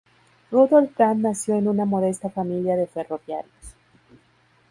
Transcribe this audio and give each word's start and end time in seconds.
Rudolf 0.49 0.95
Brandt 0.95 1.21
nació 1.21 1.53
en 1.59 1.67
una 1.67 1.85
modesta 1.85 2.31
familia 2.31 2.75
de 2.75 2.87
ferroviarios. 2.87 3.75